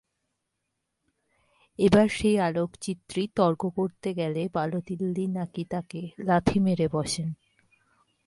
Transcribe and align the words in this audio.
এবার 1.79 2.07
সেই 2.09 2.37
আলোকচিত্রী 2.39 3.23
তর্ক 3.35 3.61
করতে 3.75 4.09
গেলে 4.13 4.41
বালোতেল্লি 4.53 5.25
নাকি 5.27 5.63
তাঁকে 5.65 6.01
লাথি 6.19 6.57
মেরে 6.59 6.87
বসেন। 6.87 7.29